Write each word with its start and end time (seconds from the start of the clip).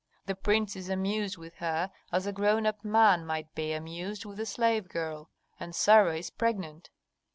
The 0.25 0.33
prince 0.33 0.75
is 0.75 0.89
amused 0.89 1.37
with 1.37 1.53
her 1.57 1.91
as 2.11 2.25
a 2.25 2.33
grown 2.33 2.65
up 2.65 2.83
man 2.83 3.23
might 3.23 3.53
be 3.53 3.71
amused 3.71 4.25
with 4.25 4.39
a 4.39 4.47
slave 4.47 4.89
girl. 4.89 5.29
And 5.59 5.75
Sarah 5.75 6.17
is 6.17 6.31
pregnant." 6.31 6.89